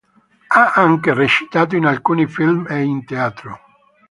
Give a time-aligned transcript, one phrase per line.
[0.47, 3.59] Ha anche recitato in alcuni film e in teatro.